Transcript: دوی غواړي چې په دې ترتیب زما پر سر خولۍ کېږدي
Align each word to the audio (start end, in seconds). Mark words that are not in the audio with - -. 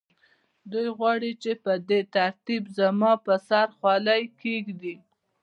دوی 0.71 0.87
غواړي 0.97 1.31
چې 1.43 1.51
په 1.63 1.73
دې 1.89 1.99
ترتیب 2.15 2.63
زما 2.79 3.11
پر 3.25 3.37
سر 3.49 3.67
خولۍ 3.77 4.23
کېږدي 4.41 4.95